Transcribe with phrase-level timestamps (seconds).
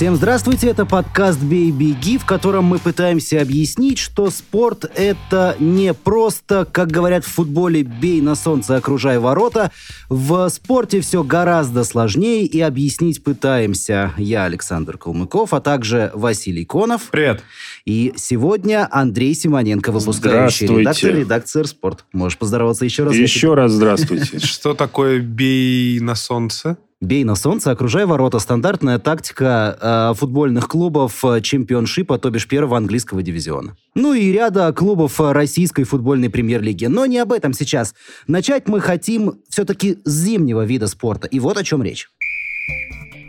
[0.00, 5.92] Всем здравствуйте, это подкаст «Бей, беги», в котором мы пытаемся объяснить, что спорт— это не
[5.92, 9.70] просто, как говорят в футболе, «бей на солнце, окружай ворота».
[10.08, 17.10] В спорте все гораздо сложнее, и объяснить пытаемся я, Александр Калмыков, а также Василий Конов.
[17.10, 17.42] Привет.
[17.84, 22.06] И сегодня Андрей Симоненко, выпускающий редактор редакции «Спорт».
[22.14, 23.14] Можешь поздороваться еще раз.
[23.14, 24.38] Еще раз здравствуйте.
[24.46, 26.78] Что такое бей на солнце?
[27.00, 28.38] Бей на солнце, окружай ворота.
[28.40, 33.74] Стандартная тактика э, футбольных клубов э, чемпионшипа, то бишь первого английского дивизиона.
[33.94, 36.84] Ну и ряда клубов э, российской футбольной премьер-лиги.
[36.84, 37.94] Но не об этом сейчас.
[38.26, 41.26] Начать мы хотим все-таки с зимнего вида спорта.
[41.26, 42.10] И вот о чем речь.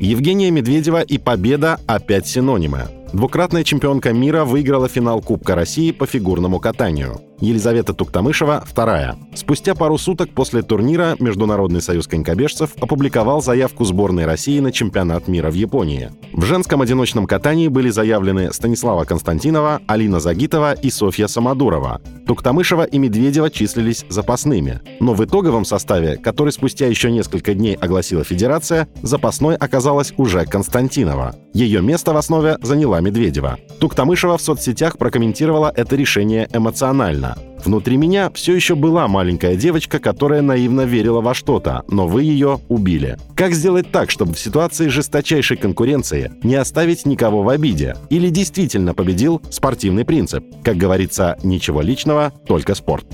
[0.02, 2.90] Евгения Медведева и победа опять синонимы.
[3.14, 7.20] Двукратная чемпионка мира выиграла финал Кубка России по фигурному катанию.
[7.42, 9.18] Елизавета Туктамышева– вторая.
[9.34, 15.50] Спустя пару суток после турнира Международный союз конькобежцев опубликовал заявку сборной России на чемпионат мира
[15.50, 16.12] в Японии.
[16.34, 22.00] В женском одиночном катании были заявлены Станислава Константинова, Алина Загитова и Софья Самодурова.
[22.28, 24.80] Туктамышева и Медведева числились запасными.
[25.00, 31.36] Но в итоговом составе, который спустя еще несколько дней огласила Федерация, запасной оказалась уже Константинова.
[31.54, 33.60] Ее место в основе заняла Медведева.
[33.80, 37.38] Туктамышева в соцсетях прокомментировала это решение эмоционально.
[37.64, 42.60] Внутри меня все еще была маленькая девочка, которая наивно верила во что-то, но вы ее
[42.70, 43.18] убили.
[43.36, 47.96] Как сделать так, чтобы в ситуации жесточайшей конкуренции не оставить никого в обиде?
[48.10, 50.44] Или действительно победил спортивный принцип?
[50.64, 53.06] Как говорится, ничего личного, только спорт.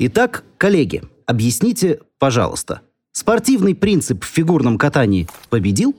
[0.00, 5.96] Итак, коллеги, объясните, пожалуйста, спортивный принцип в фигурном катании победил?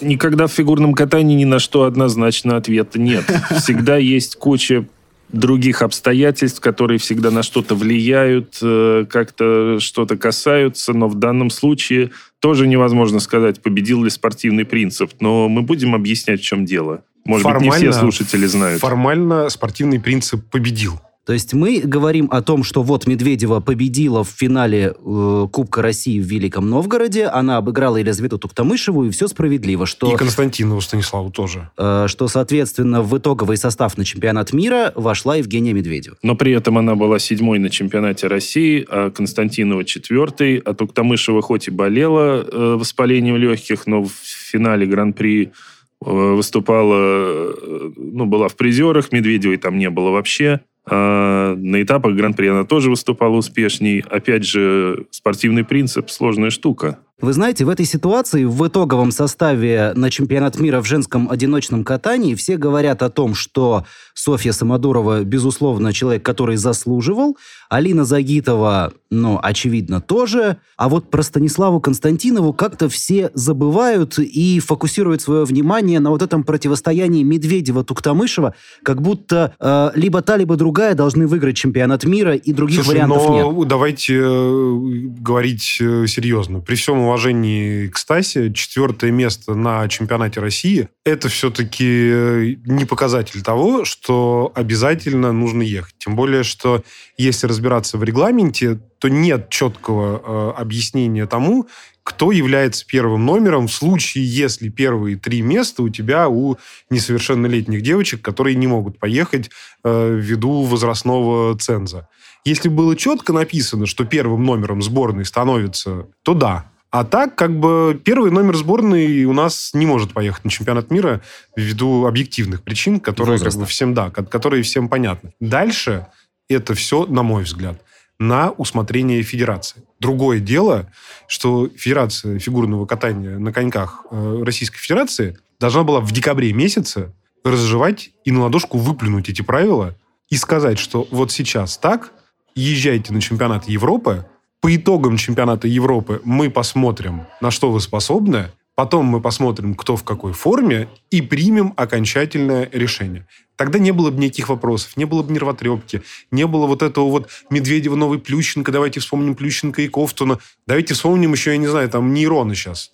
[0.00, 3.24] Никогда в фигурном катании ни на что однозначно ответа нет.
[3.50, 4.86] Всегда есть куча
[5.30, 12.12] других обстоятельств, которые всегда на что-то влияют, э, как-то что-то касаются, но в данном случае
[12.40, 15.10] тоже невозможно сказать, победил ли спортивный принцип.
[15.20, 17.02] Но мы будем объяснять, в чем дело.
[17.24, 18.80] Может быть, не все слушатели знают.
[18.80, 20.98] Формально спортивный принцип победил.
[21.28, 26.18] То есть мы говорим о том, что вот Медведева победила в финале э, Кубка России
[26.18, 31.68] в Великом Новгороде, она обыграла Елизавету Туктамышеву, и все справедливо, что, И Константинову Станиславу тоже.
[31.76, 36.16] э, что, соответственно, в итоговый состав на чемпионат мира вошла Евгения Медведева.
[36.22, 41.68] Но при этом она была седьмой на чемпионате России, а Константинова четвертый, а Туктамышева хоть
[41.68, 48.56] и болела э, воспалением легких, но в финале Гран-при э, выступала, э, ну, была в
[48.56, 50.60] призерах, Медведевой там не было вообще.
[50.90, 54.04] А на этапах Гран-при она тоже выступала успешней.
[54.10, 56.98] Опять же, спортивный принцип– сложная штука.
[57.20, 62.36] Вы знаете, в этой ситуации, в итоговом составе на чемпионат мира в женском одиночном катании
[62.36, 63.84] все говорят о том, что
[64.14, 67.36] Софья Самодурова, безусловно, человек, который заслуживал,
[67.68, 75.20] Алина Загитова, ну, очевидно, тоже, а вот про Станиславу Константинову как-то все забывают и фокусируют
[75.20, 78.52] свое внимание на вот этом противостоянии Медведева-Туктамышева,
[78.84, 83.28] как будто э, либо та, либо другая должны выиграть чемпионат мира, и других Слушай, вариантов
[83.28, 83.68] но нет.
[83.68, 84.78] давайте э,
[85.18, 86.60] говорить э, серьезно.
[86.60, 93.84] При всем уважении к Стасе, четвертое место на чемпионате России– это все-таки не показатель того,
[93.84, 95.94] что обязательно нужно ехать.
[95.98, 96.84] Тем более, что
[97.16, 101.68] если разбираться в регламенте, то нет четкого э, объяснения тому,
[102.02, 106.56] кто является первым номером в случае, если первые три места у тебя у
[106.88, 109.50] несовершеннолетних девочек, которые не могут поехать
[109.84, 112.08] э, ввиду возрастного ценза.
[112.44, 116.70] Если было четко написано, что первым номером сборной становится, то да.
[116.90, 121.20] А так, как бы, первый номер сборной у нас не может поехать на чемпионат мира
[121.54, 125.32] ввиду объективных причин, которые как бы всем, да, ко- которые всем понятны.
[125.38, 126.06] Дальше
[126.48, 127.82] это все, на мой взгляд,
[128.18, 129.82] на усмотрение федерации.
[130.00, 130.90] Другое дело,
[131.26, 137.12] что Федерация фигурного катания на коньках э, Российской Федерации должна была в декабре месяце
[137.44, 139.94] разжевать и на ладошку выплюнуть эти правила
[140.30, 142.12] и сказать, что вот сейчас так,
[142.54, 144.26] езжайте на чемпионат Европы,
[144.60, 150.04] по итогам чемпионата Европы мы посмотрим, на что вы способны, потом мы посмотрим, кто в
[150.04, 153.26] какой форме, и примем окончательное решение.
[153.56, 157.28] Тогда не было бы никаких вопросов, не было бы нервотрепки, не было вот этого вот
[157.50, 162.12] Медведева, новый Плющенко, давайте вспомним Плющенко и Ковтуна, давайте вспомним еще, я не знаю, там,
[162.12, 162.92] Нейрона сейчас.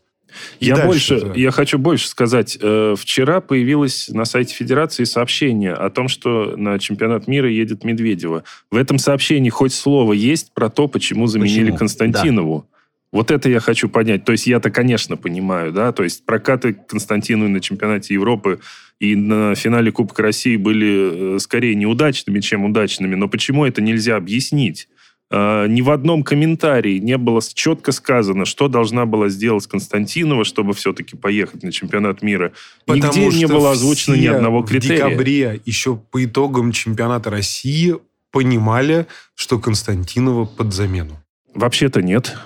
[0.60, 2.58] И Я, дальше больше, это- я хочу больше сказать.
[2.60, 8.44] Э, Вчера появилось на сайте Федерации сообщение о том, что на чемпионат мира едет Медведева.
[8.70, 11.78] В этом сообщении хоть слово есть про то, почему заменили Почему?
[11.78, 12.68] Константинову.
[13.12, 14.24] Вот это я хочу понять.
[14.24, 18.58] То есть я-то, конечно, понимаю, да, то есть прокаты Константиновой на чемпионате Европы
[18.98, 23.14] и на финале Кубка России были э, скорее неудачными, чем удачными.
[23.14, 24.88] Но почему это нельзя объяснить?
[25.30, 30.74] Э, Ни в одном комментарии не было четко сказано, что должна была сделать Константинова, чтобы
[30.74, 32.52] все-таки поехать на чемпионат мира.
[32.86, 35.08] Нигде Потому не что было озвучено ни одного В критерия.
[35.08, 37.96] декабре, еще по итогам чемпионата России,
[38.30, 41.18] понимали, что Константинова под замену.
[41.54, 42.36] Вообще-то нет.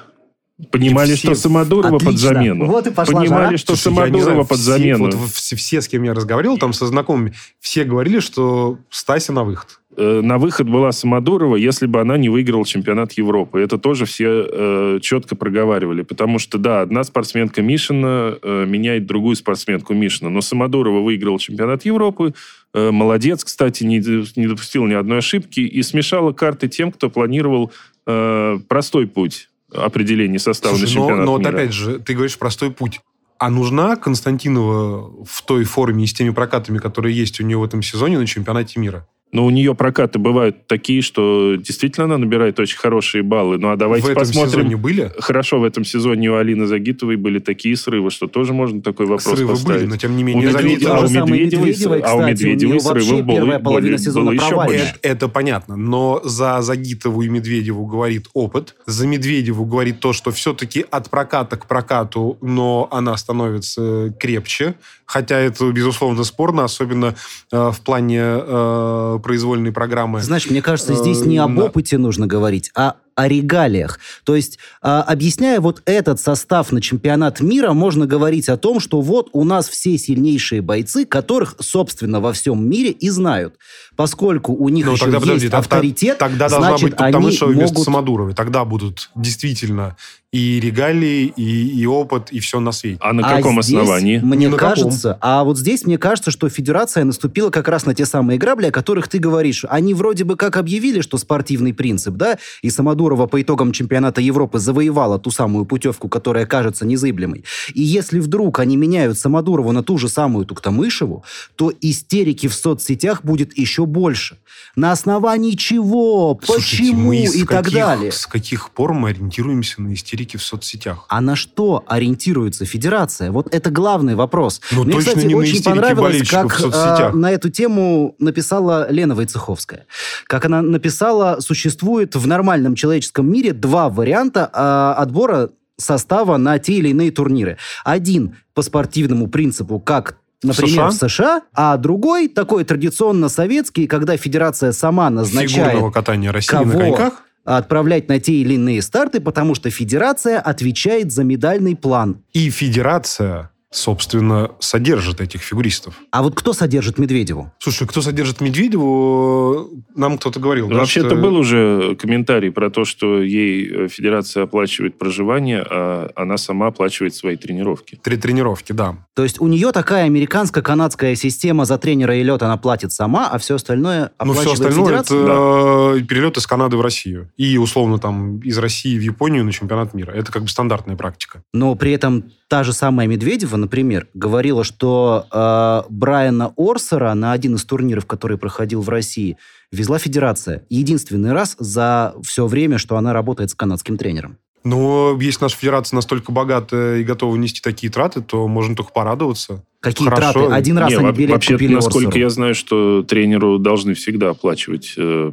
[0.73, 2.29] Понимали, все- что Самодурова под Отлично.
[2.35, 2.67] замену.
[2.67, 3.57] Вот и пошла Понимали, жара.
[3.59, 5.05] что Слушай, не Самодурова знаю, под все- замену.
[5.11, 9.45] вот все, все, с кем я разговаривал, там со знакомыми, все говорили, что Стася на
[9.45, 9.81] выход.
[9.97, 13.61] Э, На выход была Самодурова, если бы она не выиграла чемпионат Европы.
[13.61, 16.03] Это тоже все э, четко проговаривали.
[16.03, 20.31] Потому что, да, одна спортсменка Мишина э, меняет другую спортсменку Мишина.
[20.31, 22.35] Но Самодурова выиграла чемпионат Европы.
[22.75, 23.97] Э, молодец, кстати, не,
[24.37, 25.61] не допустил ни одной ошибки.
[25.61, 27.73] И смешала карты тем, кто планировал
[28.07, 31.51] э, простой путь определения состава Слушай, на но, чемпионат но вот мира.
[31.51, 33.01] опять же, ты говоришь простой путь.
[33.39, 37.65] А нужна Константинова в той форме и с теми прокатами, которые есть у нее в
[37.65, 39.07] этом сезоне на чемпионате мира?
[39.31, 43.59] Но у нее прокаты бывают такие, что действительно она набирает очень хорошие баллы.
[43.59, 44.51] Ну а давайте в этом посмотрим.
[44.51, 45.13] сезоне были?
[45.19, 49.37] Хорошо, в этом сезоне у Алины Загитовой были такие срывы, что тоже можно такой вопрос
[49.37, 49.81] Срывы поставить.
[49.81, 50.49] были, но тем не У менее...
[50.49, 53.97] Медведева, то а у Медведевой, Медведевой, а у кстати, у Медведевой вообще было, первая половина
[53.97, 54.79] было сезона еще провальная.
[54.79, 54.95] больше.
[55.03, 60.31] Это, это понятно, но за Загитову и Медведеву говорит опыт, за Медведеву говорит то, что
[60.31, 64.75] все-таки от проката к прокату, но она становится крепче,
[65.05, 67.15] хотя это, безусловно, спорно, особенно
[67.53, 70.21] э, в плане э, произвольной программы.
[70.23, 73.99] Знаешь, мне кажется, здесь не Э, об опыте нужно говорить, а о регалиях.
[74.25, 79.01] То есть, а, объясняя вот этот состав на чемпионат мира, можно говорить о том, что
[79.01, 83.57] вот у нас все сильнейшие бойцы, которых, собственно, во всем мире и знают.
[83.97, 87.47] Поскольку у них Ну, еще тогда, есть подожди, тогда- авторитет, Тогда должна значит, быть Туктамышева
[87.51, 87.85] они вместо могут...
[87.87, 88.35] Самодуровой.
[88.35, 89.97] Тогда будут действительно
[90.31, 92.99] и регалии, и, и опыт, и все на свете.
[93.01, 94.19] А на А каком здесь, основании?
[94.19, 94.75] Мне Ни на каком.
[94.75, 98.67] кажется, а вот здесь мне кажется, что федерация наступила как раз на те самые грабли,
[98.67, 99.65] о которых ты говоришь.
[99.71, 104.59] Они вроде бы как объявили, что спортивный принцип, да, и Самодурова по итогам чемпионата Европы
[104.59, 107.45] завоевала ту самую путевку, которая кажется незыблемой.
[107.73, 111.25] И если вдруг они меняют Самодурову на ту же самую Туктамышеву,
[111.57, 114.37] то истерики в соцсетях будет еще больше.
[114.77, 116.39] На основании чего?
[116.45, 117.13] Слушайте, Почему?
[117.13, 118.13] и так каких- далее.
[118.13, 121.05] С каких пор мы ориентируемся на истерики в соцсетях?
[121.09, 123.31] А на что ориентируется федерация?
[123.31, 124.61] Вот это главный вопрос.
[124.73, 128.91] Ну, Мне, точно кстати, не на очень истерики понравилось, как э, на эту тему написала
[128.91, 129.87] Лена Войцеховская.
[130.27, 136.75] Как она написала, существует в нормальном человеческом мире два варианта э, отбора состава на те
[136.75, 137.57] или иные турниры.
[137.85, 141.09] Один по спортивному принципу, как Например, США?
[141.09, 146.63] в США, а другой такой традиционно советский, когда федерация сама назначает Фигурного катания России на
[146.63, 147.23] кого коньках?
[147.57, 152.23] Отправлять на те или иные старты, потому что федерация отвечает за медальный план.
[152.33, 155.95] И федерация, собственно, содержит этих фигуристов.
[156.11, 157.53] А вот кто содержит Медведеву?
[157.59, 160.67] Слушай, кто содержит Медведеву, нам кто-то говорил.
[160.69, 165.63] Ну, да, Вообще-то что- был уже комментарий про то, что ей э, федерация оплачивает проживание,
[165.69, 168.01] а она сама оплачивает свои тренировки.
[168.03, 168.97] Три тренировки, да.
[169.15, 173.39] То есть у нее такая американско-канадская система за тренера и лед она платит сама, а
[173.39, 175.23] все остальное Ну, все оплачивает остальное федерация?
[175.23, 177.31] это э, перелет из Канады в Россию.
[177.37, 180.13] И, условно, там, из России в Японию на чемпионат мира.
[180.13, 181.43] Это как бы стандартная практика.
[181.53, 187.57] Но при этом та же самая Медведева, например, говорила, что э, Брайана Орсера на один
[187.57, 189.37] из турниров, который проходил в России,
[189.71, 190.65] везла федерация.
[190.71, 194.39] Единственный раз за все время, что она работает с канадским тренером.
[194.65, 199.63] Но если наша федерация настолько богата и готова нести такие траты, то можно только порадоваться.
[199.81, 200.33] Какие Хорошо.
[200.41, 200.55] траты?
[200.55, 202.21] Один раз Не, они билет вообще, купили насколько Орсеру.
[202.25, 205.33] я знаю, что тренеру должны всегда оплачивать э,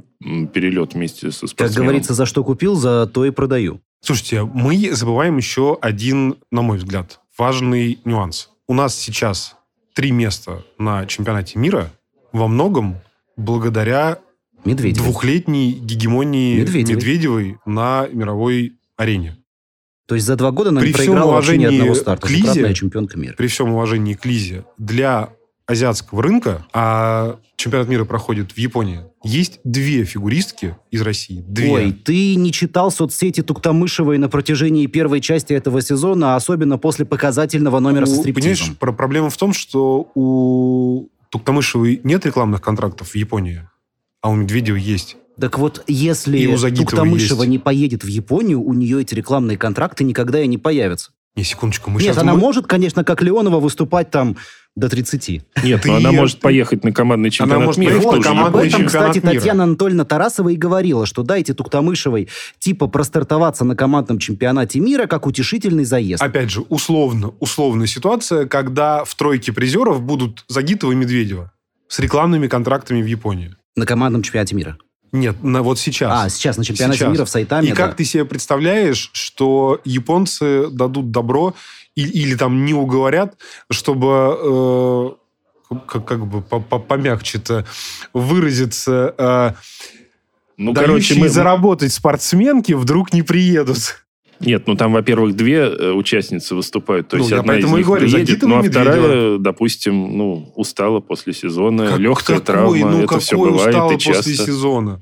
[0.53, 1.87] перелет вместе со Как спортсменом.
[1.87, 3.81] говорится, за что купил, за то и продаю.
[4.01, 8.49] Слушайте, мы забываем еще один, на мой взгляд, важный нюанс.
[8.67, 9.55] У нас сейчас
[9.93, 11.91] три места на чемпионате мира
[12.31, 12.99] во многом
[13.37, 14.19] благодаря
[14.63, 15.03] Медведев.
[15.03, 16.95] двухлетней гегемонии Медведевой.
[16.95, 19.37] Медведевой на мировой арене.
[20.07, 22.27] То есть за два года она При не проиграла вообще ни одного старта.
[22.27, 23.33] к Лизе, чемпионка мира.
[23.35, 25.29] При всем уважении к Лизе, для
[25.67, 31.43] азиатского рынка, а чемпионат мира проходит в Японии, есть две фигуристки из России.
[31.47, 31.71] Две.
[31.71, 37.79] Ой, ты не читал соцсети Туктамышевой на протяжении первой части этого сезона, особенно после показательного
[37.79, 38.75] номера со У- Понимаешь, стриптизом.
[38.75, 43.67] про- проблема в том, что у Туктамышевой нет рекламных контрактов в Японии,
[44.21, 45.17] а у Медведева есть.
[45.39, 46.45] Так вот, если
[46.75, 47.49] Туктамышева есть.
[47.49, 51.11] не поедет в Японию, у нее эти рекламные контракты никогда и не появятся.
[51.35, 52.17] Не, секундочку, мы Нет, сейчас...
[52.19, 54.37] она мы- может, конечно, как Леонова выступать там
[54.75, 55.41] до 30.
[55.63, 57.91] Нет, Ты но она может поехать на командный чемпионат может мира.
[57.91, 59.39] поехать в на ту же командный Об этом, чемпионат кстати, мира.
[59.39, 62.27] Татьяна Анатольевна Тарасова и говорила, что дайте Туктамышевой
[62.59, 66.21] типа простартоваться на командном чемпионате мира как утешительный заезд.
[66.21, 71.51] Опять же, условно, условная ситуация, когда в тройке призеров будут Загитова и Медведева
[71.87, 73.55] с рекламными контрактами в Японии.
[73.77, 74.77] На командном чемпионате мира.
[75.13, 76.11] Нет, на вот сейчас.
[76.13, 77.11] А, сейчас на чемпионате Сейчас.
[77.13, 77.67] мира в Сайтаме.
[77.67, 77.75] И да.
[77.77, 81.53] как ты себе представляешь, что японцы дадут добро
[81.95, 83.37] и- или, там не уговорят,
[83.71, 85.17] чтобы
[85.71, 87.65] э, как, как бы по- по- помягче-то
[88.13, 89.51] выразиться, э,
[90.57, 91.29] Ну, короче, мы...
[91.29, 94.01] заработать спортсменки вдруг не приедут.
[94.41, 97.07] Нет, ну там, во-первых, две э, участницы выступают.
[97.07, 98.81] То Ну, есть я одна из и них говорю, приедет, ну а Медведева.
[98.83, 102.45] вторая, допустим, ну, устала после сезона, Как- легкая какой,
[102.79, 104.23] травма, ну, это все бывает устала и часто.
[104.23, 105.01] после сезона?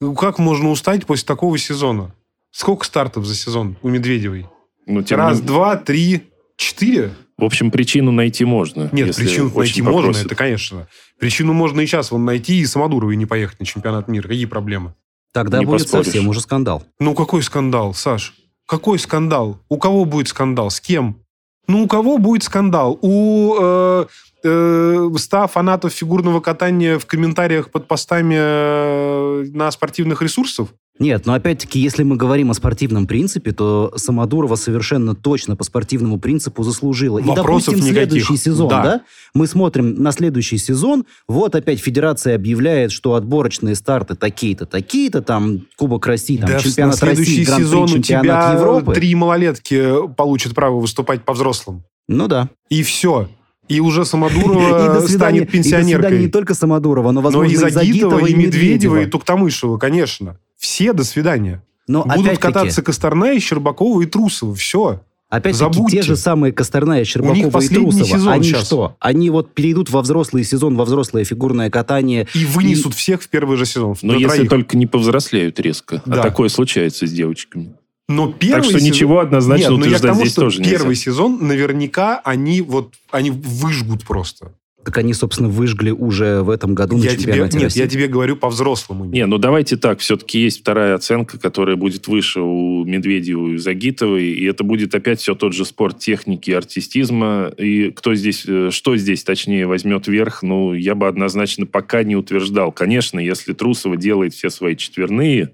[0.00, 2.14] Ну, как можно устать после такого сезона?
[2.52, 4.46] Сколько стартов за сезон у Медведевой?
[4.86, 6.22] Ну, тем Раз, не- два, три,
[6.56, 7.12] четыре?
[7.38, 8.88] В общем, причину найти можно.
[8.92, 10.26] Нет, причину найти можно, попросят.
[10.26, 10.88] это конечно.
[11.18, 14.28] Причину можно и сейчас вон найти, и Самодуровой не поехать на чемпионат мира.
[14.28, 14.94] Какие проблемы?
[15.32, 16.06] Тогда не будет поспоришь.
[16.06, 16.84] совсем уже скандал.
[17.00, 18.34] Ну, какой скандал, Саш?
[18.66, 19.58] Какой скандал?
[19.68, 20.70] У кого будет скандал?
[20.70, 21.18] С кем?
[21.66, 22.98] Ну, у кого будет скандал?
[23.02, 24.06] У э,
[24.44, 30.68] э, 100 фанатов фигурного катания в комментариях под постами э, на спортивных ресурсах?
[30.98, 36.20] Нет, но опять-таки, если мы говорим о спортивном принципе, то Самодурова совершенно точно по спортивному
[36.20, 37.18] принципу заслужила.
[37.18, 37.94] И, Вопросов допустим, никаких.
[38.24, 38.82] следующий сезон, Да.
[38.82, 39.00] да.
[39.34, 45.62] Мы смотрим на следующий сезон, вот опять федерация объявляет, что отборочные старты такие-то, такие-то, там
[45.76, 48.92] Кубок России, там да, чемпионат на следующий России, сезон у тебя Европы.
[48.92, 51.84] три малолетки получат право выступать по взрослым.
[52.06, 52.50] Ну да.
[52.68, 53.28] И все.
[53.68, 56.18] И уже и Самодурова до свидания, станет и до свидания пенсионеркой.
[56.20, 59.02] не только Самодурова, но, Но возможно, и Загитова, и Медведева, Медведева.
[59.02, 60.38] и Туктамышева, конечно.
[60.56, 61.62] Все до свидания.
[61.88, 64.54] Но Будут кататься Косторная, Щербакова и Трусова.
[64.54, 65.02] Все.
[65.28, 68.66] Опять-таки, те же самые Косторная, Щербакова и Трусова, сезон они сейчас.
[68.66, 68.96] что?
[69.00, 72.28] Они вот перейдут во взрослый сезон, во взрослое фигурное катание.
[72.34, 73.96] И вынесут всех в первый же сезон.
[74.02, 74.50] Но если троих.
[74.50, 76.02] только не повзрослеют резко.
[76.04, 76.20] Да.
[76.20, 77.74] А такое случается с девочками.
[78.08, 80.40] Но первый так что сезон- ничего однозначно Нет, но я к утверждать тому, здесь что
[80.42, 81.02] тоже первый нельзя.
[81.02, 84.52] сезон наверняка они вот они выжгут просто.
[84.84, 87.80] Так они, собственно, выжгли уже в этом году на я тебе, чемпионате нет, России.
[87.80, 89.04] я тебе говорю по-взрослому.
[89.04, 94.24] Не, ну давайте так, все-таки есть вторая оценка, которая будет выше у Медведева и Загитовой,
[94.24, 98.70] и это будет опять все тот же спорт техники и артистизма, и кто здесь, э,
[98.72, 102.72] что здесь, точнее, возьмет верх, ну, я бы однозначно пока не утверждал.
[102.72, 105.52] Конечно, если Трусова делает все свои четверные,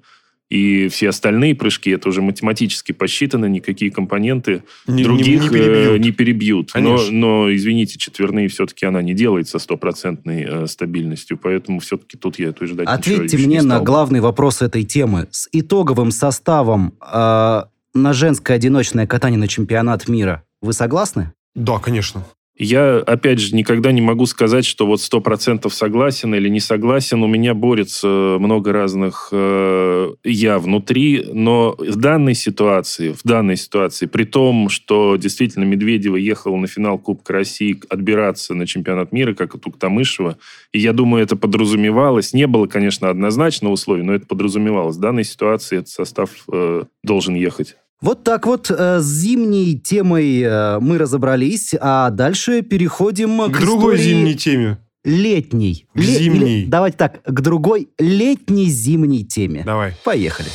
[0.50, 5.62] и все остальные прыжки, это уже математически посчитано, никакие компоненты Не- других не- не э,
[5.64, 6.00] перебьют.
[6.00, 6.70] не перебьют.
[6.74, 7.12] Но, Конечно.
[7.12, 12.50] но, извините, четверные все-таки она не делает со стопроцентной э, стабильностью, поэтому все-таки тут я
[12.50, 15.28] утверждать ничего Ответьте мне на главный вопрос этой темы.
[15.30, 17.62] С итоговым составом э,
[17.94, 21.32] на женское одиночное катание на чемпионат мира вы согласны?
[21.54, 22.24] Да, конечно.
[22.58, 27.22] Я, опять же, никогда не могу сказать, что вот сто процентов согласен или не согласен.
[27.22, 34.06] У меня борется много разных э, я внутри, но в данной ситуации, в данной ситуации,
[34.06, 39.54] при том, что действительно Медведева ехала на финал Кубка России отбираться на чемпионат мира, как
[39.54, 40.36] и Туктамышева,
[40.72, 42.32] и я думаю, это подразумевалось.
[42.32, 44.96] Не было, конечно, однозначного условия, но это подразумевалось.
[44.96, 47.76] В данной ситуации этот состав э, должен ехать.
[48.00, 53.60] Вот так вот э, с зимней темой э, мы разобрались, а дальше переходим к, К
[53.60, 54.78] другой истории зимней теме.
[55.04, 55.86] летней.
[55.94, 56.60] К зимней.
[56.62, 59.64] ле- давайте так, к другой летней зимней теме.
[59.66, 59.94] Давай.
[60.04, 60.48] Поехали.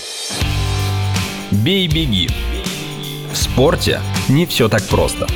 [1.51, 2.29] Бей-беги.
[3.33, 5.27] В спорте не все так просто.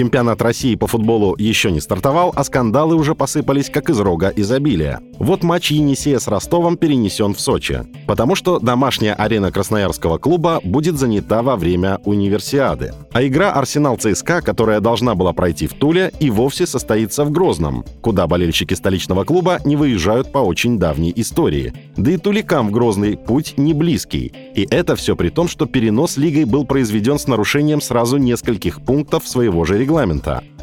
[0.00, 5.02] Чемпионат России по футболу еще не стартовал, а скандалы уже посыпались как из рога изобилия.
[5.18, 10.96] Вот матч Енисея с Ростовом перенесен в Сочи, потому что домашняя арена Красноярского клуба будет
[10.96, 12.94] занята во время универсиады.
[13.12, 18.26] А игра Арсенал-ЦСКА, которая должна была пройти в Туле, и вовсе состоится в Грозном, куда
[18.26, 21.74] болельщики столичного клуба не выезжают по очень давней истории.
[21.98, 24.32] Да и туликам в Грозный путь не близкий.
[24.54, 29.28] И это все при том, что перенос лигой был произведен с нарушением сразу нескольких пунктов
[29.28, 29.89] своего же регламента.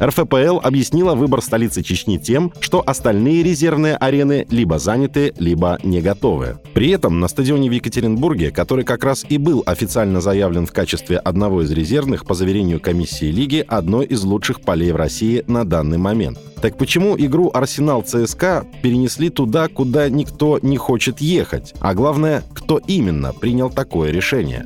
[0.00, 6.58] РФПЛ объяснила выбор столицы Чечни тем, что остальные резервные арены либо заняты, либо не готовы.
[6.74, 11.18] При этом на стадионе в Екатеринбурге, который как раз и был официально заявлен в качестве
[11.18, 15.98] одного из резервных по заверению комиссии лиги, одной из лучших полей в России на данный
[15.98, 16.38] момент.
[16.60, 21.74] Так почему игру Арсенал-ЦСКА перенесли туда, куда никто не хочет ехать?
[21.80, 24.64] А главное, кто именно принял такое решение?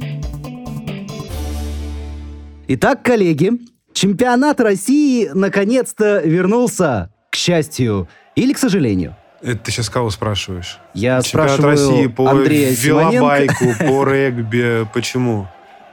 [2.68, 3.50] Итак, коллеги,
[3.92, 9.16] чемпионат России наконец-то вернулся, к счастью или к сожалению.
[9.42, 10.78] Это ты сейчас кого спрашиваешь?
[10.94, 13.14] Я Чемпионат спрашиваю России по Андрея Симоненко.
[13.14, 14.86] велобайку, по регби.
[14.94, 15.48] Почему?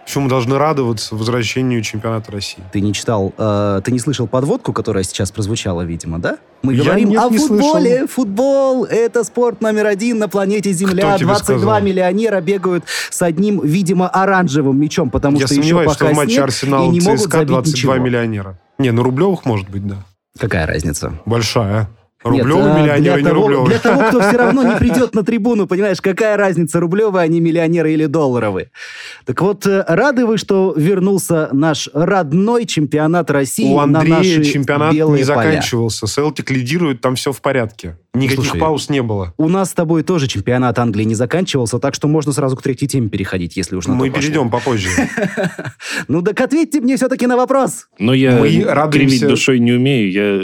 [0.10, 2.64] Почему мы должны радоваться возвращению чемпионата России?
[2.72, 6.40] Ты не читал, э, ты не слышал подводку, которая сейчас прозвучала, видимо, да?
[6.64, 7.90] Мы Я говорим нет, о футболе.
[7.92, 8.08] слышал.
[8.08, 11.10] Футбол– это спорт номер один на планете Земля.
[11.10, 11.82] Кто тебе 22 сказал?
[11.84, 16.32] миллионера бегают с одним, видимо, оранжевым мячом, потому Я что еще пока что в матче
[16.32, 17.96] снег, и Арсенал не могут ЦСКА забить 22 ничего.
[18.04, 18.60] миллионера.
[18.80, 19.98] Не, ну Рублевых может быть, да.
[20.40, 21.14] Какая разница?
[21.28, 21.88] Большая.
[22.26, 23.68] Нет, Рублевый а, миллионер для и не того, Рублевый.
[23.70, 27.94] Для того, кто все равно не придет на трибуну, понимаешь, какая разница, рублевые они миллионеры
[27.94, 28.72] или долларовые.
[29.26, 34.44] Так вот, э, рады вы, что вернулся наш родной чемпионат России У на Андрея наши
[34.44, 35.44] чемпионат белые не поля.
[35.44, 36.08] заканчивался.
[36.08, 37.98] Селтик лидирует, там все в порядке.
[38.20, 39.34] Никаких Слушай, пауз не было.
[39.38, 42.88] У нас с тобой тоже чемпионат Англии не заканчивался, так что можно сразу к третьей
[42.88, 44.22] теме переходить, если уж на Мы то пошло.
[44.30, 44.90] перейдем попозже.
[46.08, 47.88] Ну так ответьте мне все-таки на вопрос.
[48.00, 50.12] Но я Мы кривить радуемся- душой не умею.
[50.12, 50.38] Я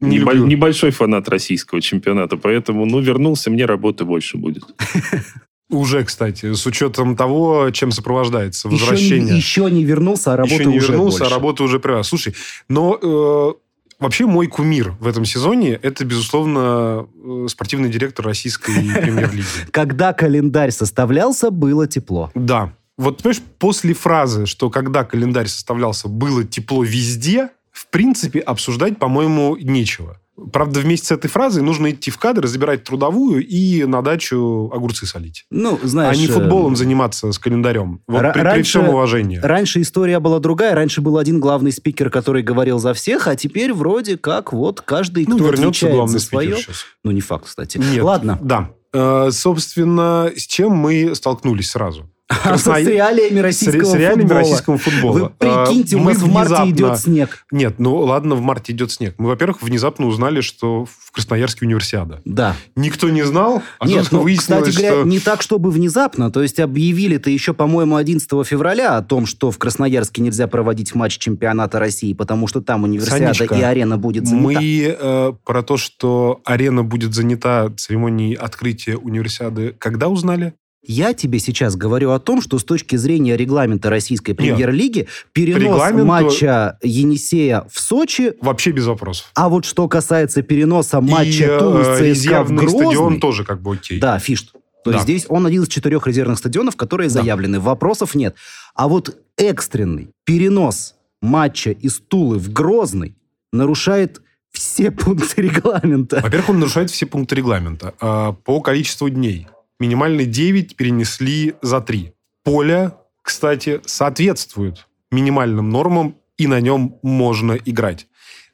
[0.00, 0.46] Не небо- люблю.
[0.46, 4.64] небольшой фанат российского чемпионата, поэтому, ну, вернулся, мне работы больше будет.
[5.70, 9.36] Уже, кстати, с учетом того, чем сопровождается Еще не, возвращение.
[9.36, 11.32] еще не вернулся, а работы Еще не уже вернулся, больше.
[11.32, 12.06] а работа уже привез.
[12.06, 12.34] Слушай,
[12.68, 13.52] но э,
[13.98, 18.72] вообще мой кумир в этом сезоне это, безусловно, э, спортивный директор российской
[19.02, 19.44] премьер-лиги.
[19.70, 22.30] Когда календарь составлялся, было тепло.
[22.34, 22.72] Да.
[22.96, 29.56] Вот, понимаешь, после фразы, что когда календарь составлялся, было тепло везде, в принципе, обсуждать, по-моему,
[29.56, 30.20] нечего.
[30.52, 35.06] Правда, вместе с этой фразой нужно идти в кадр, забирать трудовую и на дачу огурцы
[35.06, 35.44] солить.
[35.50, 36.16] Ну, знаешь...
[36.16, 38.00] а не э, футболом заниматься с календарем.
[38.08, 39.38] Вот Ра- при, при раньше- всем уважении.
[39.38, 40.74] Раньше история была другая.
[40.74, 45.24] Раньше был один главный спикер, который говорил за всех, а теперь вроде как вот каждый,
[45.28, 46.56] Ну, кто вернется отвечает за свое...
[46.56, 46.84] сейчас.
[47.04, 47.78] Ну, не факт, кстати.
[47.78, 48.02] Нет.
[48.02, 48.38] Ладно.
[48.42, 48.70] Да.
[48.92, 52.10] Э, собственно, с чем мы столкнулись сразу?
[52.28, 54.40] А с реалиями российского с реалиями футбола.
[54.40, 55.18] российского футбола.
[55.18, 57.46] Вы прикиньте, Э, у нас в марте внезапно- идет снег.
[57.50, 59.14] Нет, ну ладно, в марте идет снег.
[59.18, 62.22] Мы, во-первых, внезапно узнали, что в Красноярске универсиада.
[62.24, 62.56] Да.
[62.76, 65.08] Никто не знал, а Нет, ну, выяснилось, кстати говоря, что...
[65.08, 66.30] не так, чтобы внезапно.
[66.30, 71.18] То есть объявили-то еще, по-моему, 11 февраля о том, что в Красноярске нельзя проводить матч
[71.18, 74.60] чемпионата России, потому что там универсиада Санечка, и арена будет занята.
[74.60, 80.54] Мы э, про то, что арена будет занята церемонией открытия универсиады, когда узнали?
[80.86, 86.04] Я тебе сейчас говорю о том, что с точки зрения регламента российской премьер-лиги перенос регламенту-
[86.04, 89.30] матча Енисея в Сочи, Вообще без вопросов.
[89.34, 93.62] а вот что касается переноса матча э, Тулы с ЦСКА в Грозный, стадион тоже как
[93.62, 93.98] бы окей.
[93.98, 94.52] да, фишт.
[94.84, 94.96] То Да.
[94.96, 97.14] есть здесь он один из четырех резервных стадионов, которые Да.
[97.20, 97.58] заявлены.
[97.60, 98.34] Вопросов нет.
[98.74, 103.16] А вот экстренный перенос матча из Тулы в Грозный
[103.52, 104.20] нарушает
[104.52, 106.20] все пункты регламента.
[106.22, 107.94] Во-первых, он нарушает все пункты регламента.
[108.00, 109.46] А, По количеству дней.
[109.80, 112.12] Минимальный 9 перенесли за 3.
[112.44, 118.06] Поле, кстати, соответствует минимальным нормам, и на нем можно играть.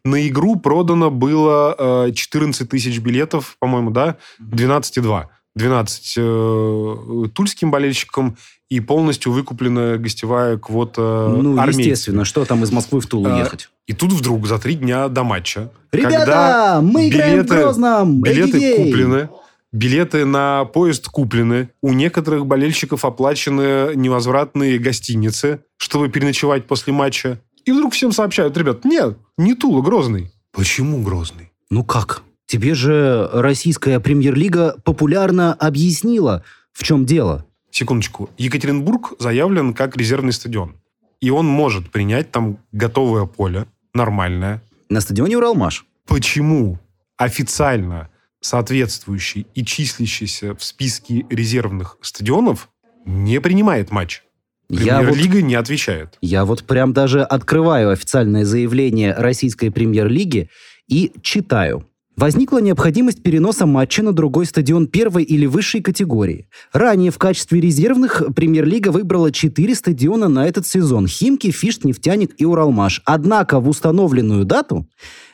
[0.05, 4.17] На игру продано было э, 14 тысяч билетов, по-моему, да?
[4.41, 5.25] 12,2.
[5.57, 8.37] 12 э, тульским болельщикам
[8.69, 11.01] и полностью выкуплена гостевая квота
[11.37, 11.81] ну, армейцам.
[11.81, 13.69] естественно, что там из Москвы в Тулу А, ехать?
[13.87, 18.21] И тут вдруг за три дня до матча, Ребята, когда мы играем в билеты- Грозном!
[18.23, 18.85] билеты Эй-ей-ей!
[18.93, 19.29] куплены,
[19.73, 27.41] билеты на поезд куплены, у некоторых болельщиков оплачены невозвратные гостиницы, чтобы переночевать после матча.
[27.65, 30.33] И вдруг всем сообщают, ребят, нет, не Тула, Грозный.
[30.53, 31.53] Почему Грозный?
[31.71, 32.23] Ну как?
[32.47, 37.47] Тебе же российская премьер-лига популярно объяснила, в чем дело.
[37.71, 38.29] Секундочку.
[38.37, 40.75] Екатеринбург заявлен как резервный стадион.
[41.21, 44.63] И он может принять там готовое поле, нормальное.
[44.89, 45.85] На стадионе Уралмаш.
[46.07, 46.81] Почему
[47.17, 48.09] официально
[48.41, 52.69] соответствующий и числящийся в списке резервных стадионов
[53.05, 54.23] не принимает матч?
[54.69, 56.17] Я вот, Премьер-лига не отвечает.
[56.21, 60.49] я вот прям даже открываю официальное заявление российской премьер-лиги
[60.87, 61.87] и читаю.
[62.17, 66.49] Возникла необходимость переноса матча на другой стадион первой или высшей категории.
[66.73, 72.45] Ранее в качестве резервных премьер-лига выбрала четыре стадиона на этот сезон– Химки, Фишт, Нефтяник и
[72.45, 73.01] Уралмаш.
[73.07, 74.87] Однако в установленную дату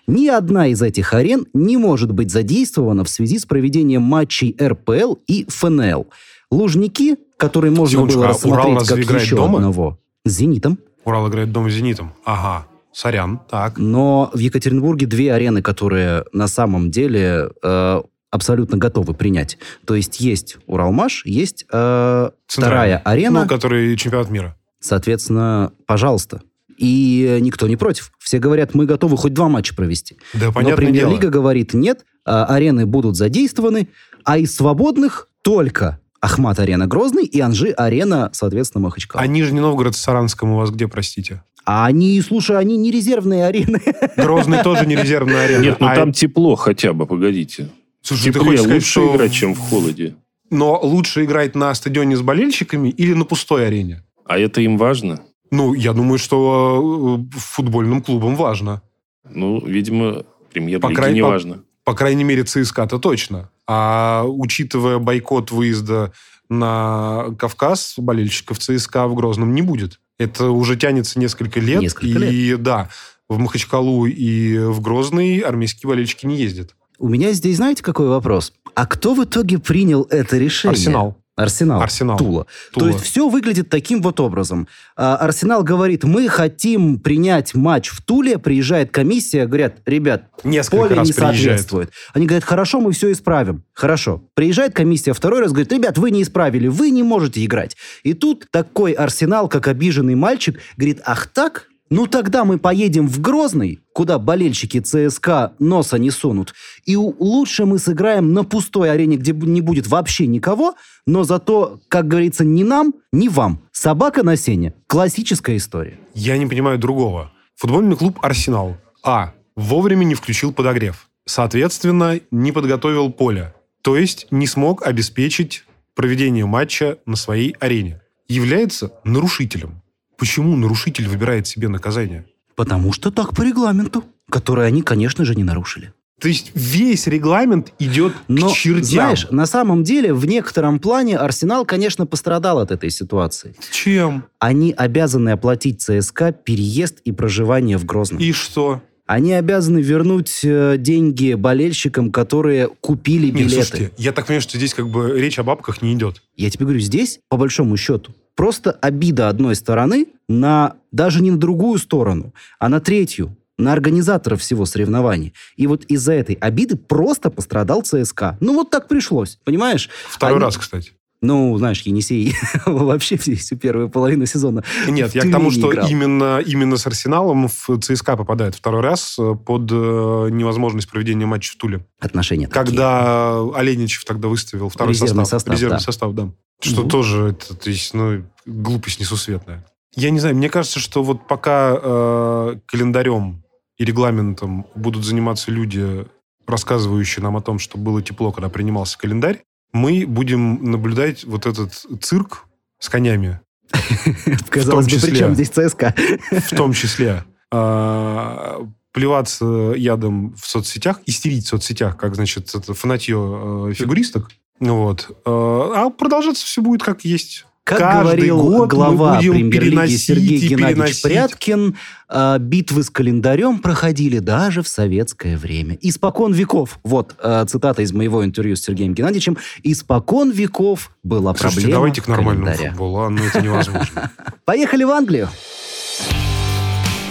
[0.06, 5.14] ни одна из этих арен не может быть задействована в связи с проведением матчей РПЛ
[5.26, 6.06] и ФНЛ.
[6.50, 9.56] Лужники, которые можно Секундочку, было а рассмотреть Урал как еще дома?
[9.56, 9.98] одного.
[10.24, 10.78] С «Зенитом».
[11.04, 12.12] Урал играет дома с «Зенитом».
[12.24, 13.78] Ага, сорян, так.
[13.78, 19.58] Но в Екатеринбурге две арены, которые на самом деле э, абсолютно готовы принять.
[19.86, 23.42] То есть есть Уралмаш, есть э, вторая арена.
[23.42, 24.56] Ну, который чемпионат мира.
[24.80, 26.42] Соответственно, пожалуйста.
[26.76, 28.12] И никто не против.
[28.18, 30.18] Все говорят, мы готовы хоть два матча провести.
[30.34, 33.88] Да, Но премьер-лига говорит, нет, а, арены будут задействованы,
[34.24, 39.22] а из свободных только Ахмат-арена Грозный и Анжи-арена, соответственно, Махачкала.
[39.22, 41.42] А Нижний Новгород с Саранском у вас где, простите?
[41.64, 43.80] А они, слушай, они не резервные арены.
[44.16, 45.62] Грозный тоже не резервная арена.
[45.62, 47.70] Нет, ну А там тепло хотя бы, погодите.
[48.02, 49.16] Слушай, ты Теплее хочешь сказать, лучше что...
[49.16, 50.14] играть, чем в холоде.
[50.50, 54.04] Но лучше играть на стадионе с болельщиками или на пустой арене?
[54.24, 55.22] А это им важно?
[55.50, 58.82] Ну, я думаю, что э, футбольным клубам важно.
[59.28, 61.62] Ну, видимо, По премьер-лиге крайней- не по- важно.
[61.84, 63.48] По крайней мере, ЦСКА-то точно.
[63.68, 66.12] А учитывая бойкот выезда
[66.48, 70.00] на Кавказ, болельщиков ЦСКА в Грозном не будет.
[70.18, 71.80] Это уже тянется несколько лет.
[71.82, 72.88] Несколько и да,
[73.28, 76.74] в Махачкалу и в Грозный армейские болельщики не ездят.
[76.98, 78.52] У меня здесь, знаете, какой вопрос?
[78.74, 80.72] А кто в итоге принял это решение?
[80.72, 81.16] Арсенал.
[81.36, 81.82] Арсенал.
[81.82, 82.16] Арсенал.
[82.16, 82.46] Тула.
[82.72, 82.88] То Тула.
[82.88, 84.66] есть все выглядит таким вот образом.
[84.96, 90.94] А, Арсенал говорит, мы хотим принять матч в Туле, приезжает комиссия, говорят, ребят, Несколько поле
[90.96, 91.36] раз не приезжает.
[91.36, 91.90] соответствует.
[92.14, 93.64] Они говорят, хорошо, мы все исправим.
[93.74, 94.24] Хорошо.
[94.34, 97.76] Приезжает комиссия второй раз, говорит, ребят, вы не исправили, вы не можете играть.
[98.02, 101.68] И тут такой Арсенал, как обиженный мальчик, говорит, ах так?
[101.88, 106.52] Ну тогда мы поедем в Грозный, куда болельщики ЦСКА носа не сунут,
[106.84, 110.74] и лучше мы сыграем на пустой арене, где не будет вообще никого,
[111.06, 113.62] но зато, как говорится, ни нам, ни вам.
[113.70, 114.74] Собака на сене.
[114.88, 115.98] Классическая история.
[116.14, 117.30] Я не понимаю другого.
[117.54, 119.32] Футбольный клуб «Арсенал» А.
[119.54, 121.08] Вовремя не включил подогрев.
[121.24, 123.54] Соответственно, не подготовил поле.
[123.82, 128.00] То есть не смог обеспечить проведение матча на своей арене.
[128.28, 129.82] Является нарушителем.
[130.18, 132.26] Почему нарушитель выбирает себе наказание?
[132.54, 135.92] Потому что так по регламенту, который они, конечно же, не нарушили.
[136.18, 138.84] То есть весь регламент идет Но, к чертям.
[138.84, 143.54] знаешь, на самом деле, в некотором плане Арсенал, конечно, пострадал от этой ситуации.
[143.70, 144.24] Чем?
[144.38, 148.20] Они обязаны оплатить ЦСКА переезд и проживание в Грозном.
[148.20, 148.82] И что?
[149.04, 153.64] Они обязаны вернуть э, деньги болельщикам, которые купили Нет, билеты.
[153.66, 156.22] слушайте, я так понимаю, что здесь как бы речь о бабках не идет.
[156.34, 161.38] Я тебе говорю, здесь, по большому счету, просто обида одной стороны на даже не на
[161.38, 165.32] другую сторону, а на третью, на организаторов всего соревнований.
[165.56, 168.36] И вот из-за этой обиды просто пострадал ЦСКА.
[168.40, 169.88] Ну, вот так пришлось, понимаешь?
[170.08, 170.92] Второй Они- раз, кстати.
[171.22, 172.34] Ну, знаешь, Енисей
[172.66, 175.88] вообще всю первую половину сезона Нет, я к тому, что играл.
[175.88, 181.52] именно, именно с Арсеналом в ЦСКА попадает второй раз э, под э, невозможность проведения матча
[181.52, 181.86] в Туле.
[182.00, 182.64] отношения такие.
[182.64, 185.40] Когда Оленичев тогда выставил второй Резервный состав.
[185.40, 185.82] состав, резервный да.
[185.84, 186.28] состав, да.
[186.60, 186.90] Что Мгм.
[186.90, 189.64] тоже, это, то есть, ну, глупость несусветная.
[189.94, 193.42] Я не знаю, мне кажется, что вот пока э, календарем
[193.78, 196.06] и регламентом будут заниматься люди,
[196.46, 201.72] рассказывающие нам о том, что было тепло, когда принимался календарь, мы будем наблюдать вот этот
[202.02, 202.46] цирк
[202.78, 203.40] с конями,
[204.50, 205.94] Казалось бы, при чем здесь ЦСКА?
[206.30, 208.60] в том числе а,
[208.92, 214.30] плеваться ядом в соцсетях, истерить в соцсетях, как, значит, это фанатье э, фигуристок.
[214.58, 215.10] Вот.
[215.26, 217.44] А продолжаться все будет как есть.
[217.66, 221.02] Как Каждый говорил год глава премьер-лиги Сергей Геннадьевич переносить.
[221.02, 221.76] Пряткин,
[222.08, 225.76] а, битвы с календарем проходили даже в советское время.
[225.80, 231.54] Испокон веков, вот а, цитата из моего интервью с Сергеем Геннадьевичем, испокон веков была Слушайте,
[231.62, 232.70] проблема давайте к нормальному календаря.
[232.70, 233.00] футболу.
[233.00, 234.12] А, ну, это невозможно.
[234.44, 235.28] Поехали в Англию.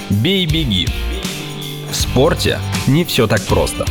[0.09, 0.87] Бей-беги.
[1.91, 3.85] В спорте не все так просто.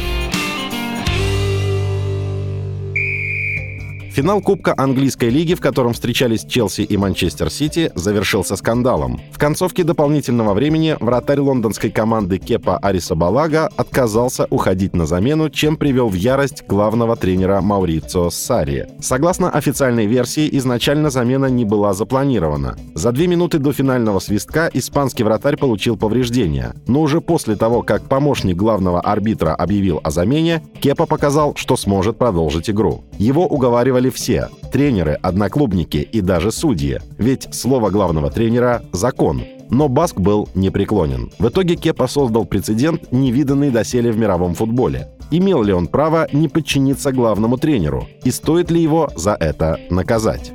[4.15, 9.21] Финал Кубка Английской лиги, в котором встречались Челси и Манчестер Сити, завершился скандалом.
[9.33, 15.77] В концовке дополнительного времени вратарь лондонской команды Кепа Ариса Балага отказался уходить на замену, чем
[15.77, 18.87] привел в ярость главного тренера Маурицио Сарри.
[19.01, 22.77] Согласно официальной версии, изначально замена не была запланирована.
[22.95, 26.77] За две минуты до финального свистка испанский вратарь получил повреждения.
[26.87, 32.17] Но уже после того, как помощник главного арбитра объявил о замене, Кепа показал, что сможет
[32.17, 33.03] продолжить игру.
[33.19, 36.99] Его уговаривали все– тренеры, одноклубники и даже судьи.
[37.19, 39.43] Ведь слово главного тренера– закон.
[39.71, 41.31] Но Баск был непреклонен.
[41.39, 45.09] В итоге Кепа создал прецедент, невиданный доселе в мировом футболе.
[45.31, 48.07] Имел ли он право не подчиниться главному тренеру?
[48.25, 50.53] И стоит ли его за это наказать?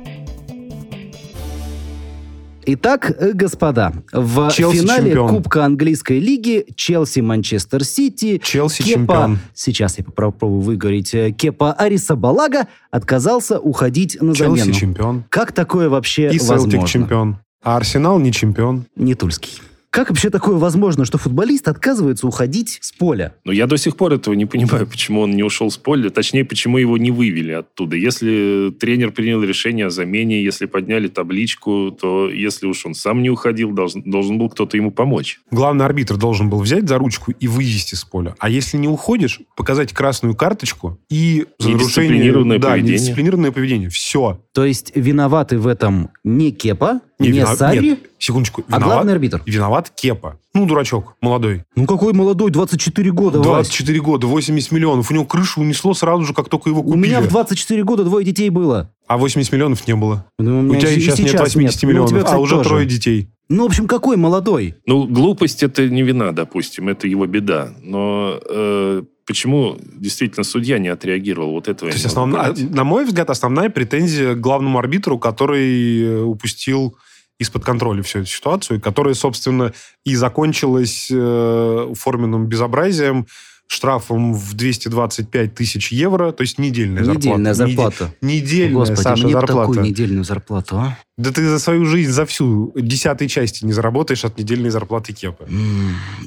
[2.66, 5.28] Итак, э, господа, в Челси финале чемпион.
[5.30, 9.38] Кубка Английской лиги Челси-Манчестер Сити Челси Кепа, чемпион.
[9.54, 14.78] сейчас я попробую выговорить, э, Кепа Ариса Балага отказался уходить на Челси замену.
[14.78, 15.24] чемпион.
[15.30, 16.70] Как такое вообще И возможно?
[16.70, 17.38] Селтик чемпион.
[17.62, 18.84] А Арсенал не чемпион.
[18.96, 19.60] Не Тульский.
[19.90, 23.34] Как вообще такое возможно, что футболист отказывается уходить с поля?
[23.44, 26.44] Но я до сих пор этого не понимаю, почему он не ушел с поля, точнее,
[26.44, 27.96] почему его не вывели оттуда.
[27.96, 33.30] Если тренер принял решение о замене, если подняли табличку, то если уж он сам не
[33.30, 35.40] уходил, должен, должен был кто-то ему помочь.
[35.50, 38.36] Главный арбитр должен был взять за ручку и вывести с поля.
[38.38, 42.10] А если не уходишь, показать красную карточку и за нарушение...
[42.10, 42.94] Недисциплинированное да, поведение.
[42.94, 43.88] недисциплинированное поведение.
[43.88, 44.40] Все.
[44.52, 47.80] То есть виноваты в этом не Кепа, Не вина- Сарри?
[47.90, 48.64] Нет, секундочку.
[48.70, 49.42] А главный арбитр?
[49.46, 50.38] Виноват Кепа.
[50.54, 51.62] Ну, дурачок, молодой.
[51.76, 53.46] Ну какой молодой, 24 года, Вась.
[53.68, 55.10] 24 года, 80 миллионов.
[55.10, 57.02] У него крышу унесло сразу же, как только его У купили.
[57.02, 58.90] меня в 24 года двое детей было.
[59.06, 60.24] А 80 миллионов не было.
[60.38, 62.56] Ну, У меня тебя и сейчас, нет 80 Ну, у миллионов, тебя, а кстати, уже
[62.56, 62.68] тоже.
[62.68, 63.28] трое детей.
[63.48, 64.76] Ну, в общем, какой молодой?
[64.86, 67.72] Ну, глупость это не вина, допустим, это его беда.
[67.82, 71.50] Но э, почему действительно судья не отреагировал?
[71.52, 72.70] Вот этого То есть, не основная- понять.
[72.70, 76.96] на мой взгляд, основная претензия к главному арбитру, который э, упустил
[77.40, 79.72] из-под контроля всю эту ситуацию, которая, собственно,
[80.04, 83.26] и закончилась э, форменным безобразием,
[83.66, 87.28] штрафом в 225 тысяч евро, то есть недельная зарплата.
[87.28, 88.14] Недельная Неде- зарплата.
[88.20, 89.68] Недельная, Господи, Саша, мне зарплата.
[89.72, 90.98] такую недельную зарплату, а?
[91.16, 95.46] Да ты за свою жизнь, за всю десятой части не заработаешь от недельной зарплаты Кепы.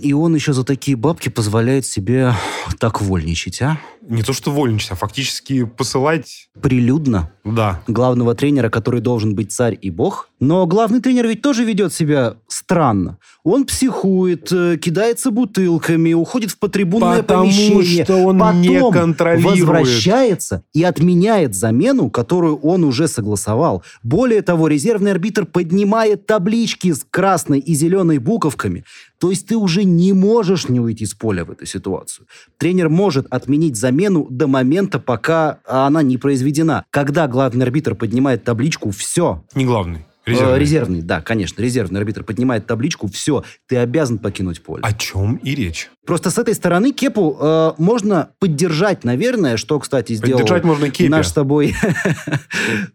[0.01, 2.33] И он еще за такие бабки позволяет себе
[2.79, 3.77] так вольничать, а?
[4.09, 6.49] Не то, что вольничать, а фактически посылать...
[6.61, 7.81] Прилюдно Да.
[7.87, 10.29] главного тренера, который должен быть царь и бог.
[10.39, 13.17] Но главный тренер ведь тоже ведет себя странно.
[13.43, 18.03] Он психует, э, кидается бутылками, уходит в потрибунное Потому помещение.
[18.03, 19.59] что он потом не контролирует.
[19.61, 23.83] возвращается и отменяет замену, которую он уже согласовал.
[24.03, 28.83] Более того, резервный арбитр поднимает таблички с красной и зеленой буковками.
[29.23, 32.27] То есть ты уже не можешь не уйти с поля в эту ситуацию.
[32.57, 36.83] Тренер может отменить замену до момента, пока она не произведена.
[36.89, 39.41] Когда главный арбитр поднимает табличку, все.
[39.55, 39.99] Не главный.
[40.25, 40.59] Э, Резервный.
[40.59, 44.81] резервный, да, конечно, резервный арбитр поднимает табличку, все, ты обязан покинуть поле.
[44.83, 45.89] О чем и речь?
[46.05, 51.09] Просто с этой стороны Кепу э, можно поддержать, наверное, что, кстати, сделал Поддержать можно Кепе.
[51.09, 51.73] наш с тобой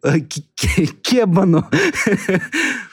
[0.02, 1.66] Ке- Ке- Кебану.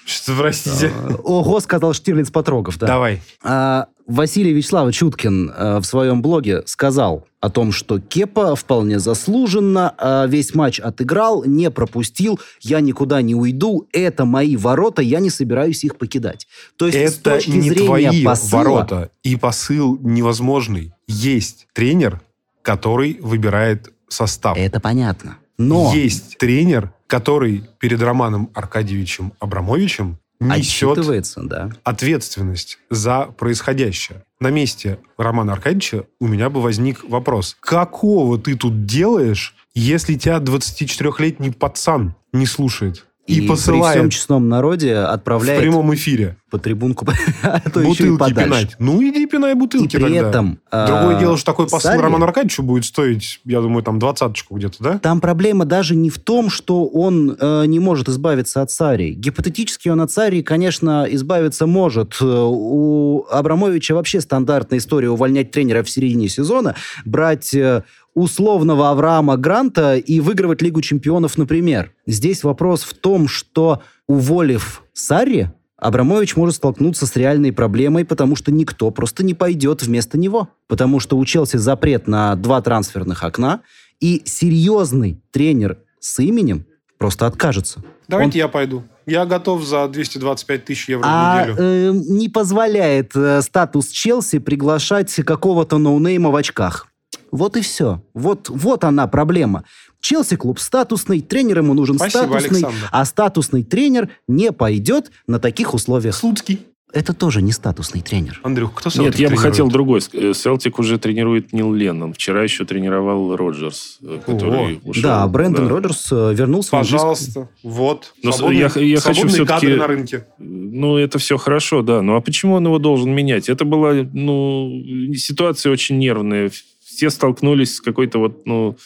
[0.06, 0.92] Что, простите.
[1.24, 2.88] Ого, сказал Штирлиц Потрогов, да.
[2.88, 3.22] Давай.
[3.44, 9.96] А, Василий Вячеславович Уткин э, в своем блоге сказал о том, что Кепа вполне заслуженно
[9.98, 15.32] э, весь матч отыграл, не пропустил, я никуда не уйду, это мои ворота, я не
[15.32, 16.48] собираюсь их покидать.
[16.76, 19.10] То есть с Это точки не зрения твои посыла, ворота.
[19.24, 20.94] И посыл невозможный.
[21.08, 22.22] Есть тренер,
[22.62, 24.56] который выбирает состав.
[24.56, 25.38] Это понятно.
[25.58, 31.70] Но Есть тренер, который перед Романом Аркадьевичем Абрамовичем несет отчитывается, да.
[31.84, 34.24] ответственность за происходящее.
[34.40, 37.56] На месте Романа Аркадьевича у меня бы возник вопрос.
[37.60, 44.12] Какого ты тут делаешь, если тебя 24-летний пацан не слушает и, И, при всем посылает
[44.12, 47.06] честном народе в отправляет прямом эфире по трибунку,
[47.44, 48.44] а то еще и подальше.
[48.50, 48.76] пинать?
[48.80, 50.30] Ну, иди пинай И бутылки при тогда.
[50.30, 50.60] этом...
[50.72, 54.56] Другое а, дело, что такой посыл Сарри- Роману Аркадьевичу будет стоить, я думаю, там двадцаточку
[54.56, 55.00] где-то, да?
[55.00, 59.14] Там проблема даже не в том, что он э, не может избавиться от Сарии.
[59.14, 62.16] Гипотетически он от Сарии, конечно, избавиться может.
[62.22, 69.36] Э, У Абрамовича вообще стандартная история увольнять тренера в середине сезона, брать э, условного Авраама
[69.38, 71.92] Гранта и выигрывать Лигу чемпионов, например.
[72.06, 75.48] Здесь вопрос в том, что уволив Сарри,
[75.86, 80.50] Абрамович может столкнуться с реальной проблемой, потому что никто просто не пойдет вместо него.
[80.68, 83.62] Потому что у Челси запрет на два трансферных окна,
[84.00, 86.66] и серьезный тренер с именем
[86.98, 87.84] просто откажется.
[88.08, 88.84] Давайте я пойду.
[89.06, 91.56] Я готов за 225 тысяч евро в А неделю.
[91.60, 96.88] э, не позволяет э, статус Челси приглашать какого-то ноунейма в очках.
[97.32, 98.02] Вот и все.
[98.14, 99.64] Вот, вот она проблема.
[100.02, 102.90] Челси клуб статусный, тренер ему нужен Спасибо, статусный, Александр.
[102.92, 106.16] а статусный тренер не пойдет на таких условиях.
[106.16, 106.60] Слуцкий.
[106.94, 108.40] Это тоже не статусный тренер.
[108.44, 109.40] Андрюх, кто Нет, Селтик я бы тренирует?
[109.52, 110.02] хотел другой.
[110.14, 112.14] Э, Селтик уже тренирует Нил Леннон.
[112.14, 115.04] Вчера еще тренировал Роджерс, э, который ушел.
[115.04, 115.72] да, Брэндон Да.
[115.74, 117.50] Роджерс э, вернулся в Пожалуйста.
[117.64, 118.14] Вот.
[118.24, 120.26] Но с- Свободные- я- я хочу свободные всё-таки- кадры на рынке.
[120.38, 122.02] Ну, это все хорошо, да.
[122.02, 123.50] Ну, а почему он его должен менять?
[123.50, 124.72] Это была, ну,
[125.16, 126.50] ситуация очень нервная.
[126.82, 128.78] Все столкнулись с какой-то вот, ну,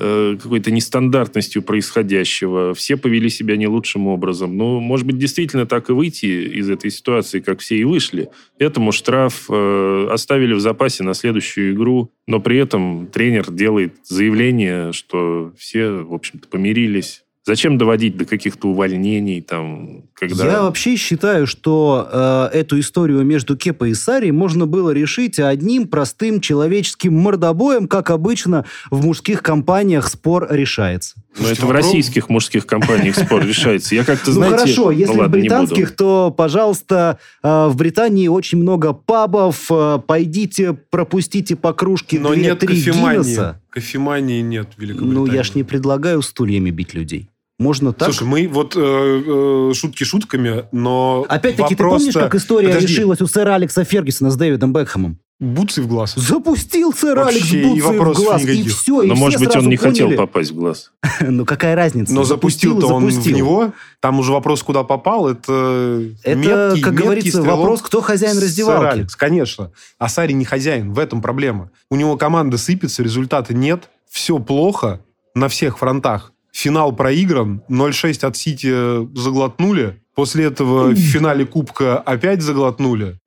[0.00, 2.74] какой-то нестандартностью происходящего.
[2.74, 4.56] Все повели себя не лучшим образом.
[4.56, 8.30] Ну, может быть, действительно так и выйти из этой ситуации, как все и вышли.
[8.58, 14.92] Этому штраф э, оставили в запасе на следующую игру, но при этом тренер делает заявление,
[14.92, 17.24] что все, в общем-то, помирились.
[17.46, 20.44] Зачем доводить до каких-то увольнений, там, когда...
[20.44, 25.88] Я вообще считаю, что э, эту историю между Кепа и Сари можно было решить одним
[25.88, 31.14] простым человеческим мордобоем, как обычно в мужских компаниях спор решается.
[31.16, 33.94] Но это Слушайте, в вопрос- российских мужских компаниях спор решается.
[33.94, 34.56] Я как-то, Ну знаете...
[34.58, 40.74] хорошо, если ну, в британских, то, пожалуйста, э, в Британии очень много пабов, э, пойдите,
[40.90, 43.22] пропустите по кружке Но две, нет три кофемании.
[43.22, 43.60] Гиннесса.
[43.70, 45.14] Кофемании нет в Великобритании.
[45.14, 47.28] Ну, я ж не предлагаю стульями бить людей.
[47.58, 48.12] Можно так?
[48.12, 52.86] Слушай, мы вот э, э, шутки шутками, но Опять-таки, ты вопрос-то- помнишь, как история Подожди.
[52.88, 55.18] решилась у сэра Алекса Фергюсона с Дэвидом Бекхэмом?
[55.40, 56.14] Буци в глаз.
[56.16, 58.76] Запустил сэр Вообще, Алекс и Буци в глаз, и никаких.
[58.76, 60.16] все, и Но, все может быть, он сразу не хотел поняли.
[60.18, 60.92] попасть в глаз.
[61.22, 62.12] Ну, какая разница?
[62.14, 63.36] Но Запустил и запустил-то он в запустил.
[63.36, 63.72] него.
[64.00, 68.34] Там уже вопрос, куда попал, это Это, меткий- как меткий говорится, стрелок вопрос, кто хозяин
[68.34, 68.86] сэр раздевалки.
[68.92, 69.70] Алекс, конечно.
[69.98, 71.70] А Сари не хозяин, в этом проблема.
[71.90, 75.00] У него команда сыпется, результата нет, все плохо
[75.34, 76.32] на всех фронтах.
[76.52, 80.02] Финал проигран, 0-6 от Сити заглотнули.
[80.14, 83.18] После этого в финале Кубка опять заглотнули.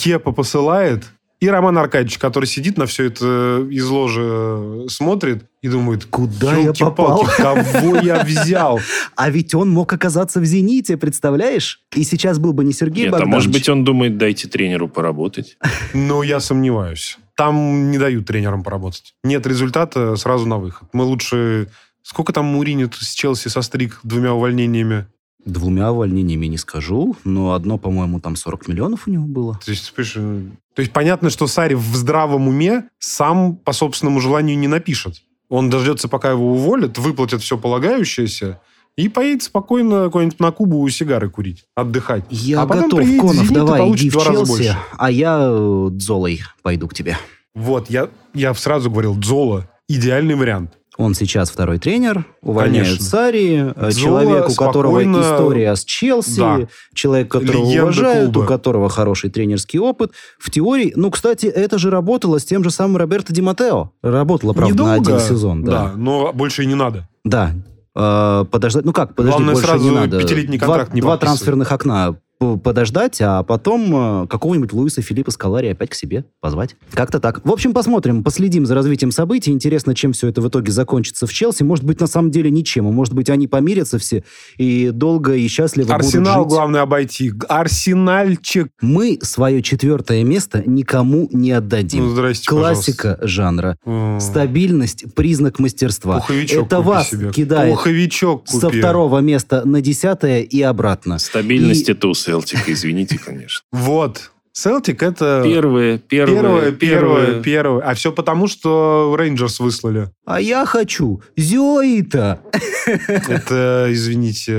[0.00, 1.04] Кепа посылает.
[1.42, 6.66] И Роман Аркадьевич, который сидит на все это из ложи, смотрит и думает, Куда я
[6.66, 8.78] «Ёлки-палки, попал?» кого я взял?
[9.16, 11.80] А ведь он мог оказаться в «Зените», представляешь?
[11.96, 13.34] И сейчас был бы не Сергей Нет, а Богданович.
[13.34, 15.58] может быть, он думает, дайте тренеру поработать.
[15.94, 17.18] Но я сомневаюсь.
[17.34, 19.16] Там не дают тренерам поработать.
[19.24, 20.90] Нет результата, сразу на выход.
[20.92, 21.66] Мы лучше...
[22.04, 25.06] Сколько там Мурини с Челси состриг двумя увольнениями?
[25.44, 29.58] Двумя увольнениями не скажу, но одно, по-моему, там 40 миллионов у него было.
[29.64, 30.42] То есть, понимаешь, э,
[30.74, 35.22] то есть понятно, что Сари в здравом уме сам по собственному желанию не напишет.
[35.48, 38.60] Он дождется, пока его уволят, выплатят все полагающееся,
[38.96, 42.24] и поедет спокойно куда-нибудь на Кубу сигары курить, отдыхать.
[42.30, 44.78] Я А потом готов, приедет Конов, «Зенит» давай, иди в в два раза Челси, больше.
[44.98, 47.16] а я э, Дзолой пойду к тебе.
[47.54, 50.78] Вот, я, я сразу говорил, Дзола– идеальный вариант.
[50.98, 53.06] Он сейчас второй тренер, увольняют Конечно.
[53.06, 56.58] Сари, э, Дзола человек, у которого спокойно- история с Челси, Да.
[56.94, 58.44] человек, которого Легенда уважают, клуба.
[58.44, 60.12] у которого хороший тренерский опыт.
[60.38, 63.90] В теории, ну, кстати, это же работало с тем же самым Роберто Ди Матео.
[64.02, 65.64] Работало, правда, на Недолго, один сезон.
[65.64, 67.08] Да, да, но больше и не надо.
[67.24, 67.52] да.
[67.94, 70.18] Э, подождать, ну как, подожди, Главное, больше сразу не надо.
[70.18, 72.16] пятилетний Два- контракт не Два трансферных окна
[72.62, 76.76] подождать, а потом э, какого-нибудь Луиса Филиппа Скалари опять к себе позвать.
[76.92, 77.44] Как-то так.
[77.46, 79.50] В общем, посмотрим, последим за развитием событий.
[79.52, 81.62] Интересно, чем все это в итоге закончится в Челси.
[81.62, 82.86] Может быть, на самом деле ничем.
[82.86, 84.24] А может быть, они помирятся все
[84.58, 86.56] и долго и счастливо Арсенал будут жить.
[86.56, 87.32] главное обойти.
[87.48, 88.68] Арсенальчик.
[88.80, 92.04] Мы свое четвертое место никому не отдадим.
[92.04, 93.76] Ну, здрасте, Классика жанра.
[93.84, 94.30] пожалуйста.
[94.32, 96.20] Стабильность, признак мастерства.
[96.20, 97.30] Пуховичок это купи вас себе.
[97.32, 98.58] кидает Пуховичок купи.
[98.60, 101.18] со второго места на десятое и обратно.
[101.18, 103.62] Стабильность И- это у Селтика, извините, конечно.
[103.72, 104.30] Вот.
[104.54, 105.42] Селтик это...
[105.44, 107.82] Первое, первое, Первое, первое, первое.
[107.82, 110.10] А все потому, что Рейнджерс выслали.
[110.26, 112.40] А я хочу Зоита.
[112.86, 114.52] Это, извините,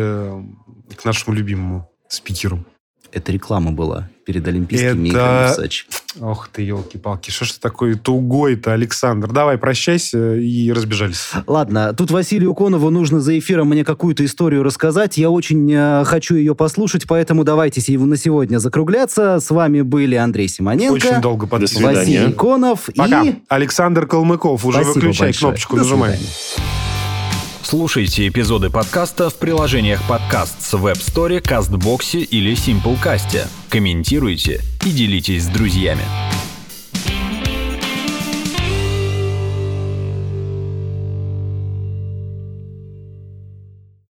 [0.96, 2.64] к нашему любимому спикеру.
[3.12, 5.86] Это реклама была перед Олимпийскими Это- играми в Сочи.
[6.22, 9.32] Ох ты, елки-палки, что ж ты такой тугой-то, Александр?
[9.32, 11.32] Давай, прощайся и разбежались.
[11.48, 15.18] Ладно, тут Василию Конову нужно за эфиром мне какую-то историю рассказать.
[15.18, 19.40] Я очень э, хочу ее послушать, поэтому давайте на сегодня закругляться.
[19.40, 21.98] С вами были Андрей Симоненко, Очень долго свидания.
[22.00, 23.24] Василий Конов Пока.
[23.24, 23.36] и...
[23.50, 25.40] Александр Калмыков, уже Спасибо выключай большое.
[25.54, 26.20] кнопочку, До нажимай.
[27.74, 33.48] Слушайте эпизоды подкаста в приложениях подкаст с Web Store, CastBox или Simplecast.
[33.68, 36.04] Комментируйте и делитесь с друзьями.